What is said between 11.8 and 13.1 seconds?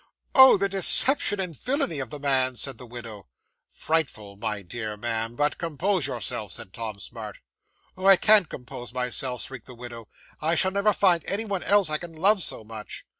I can love so much!"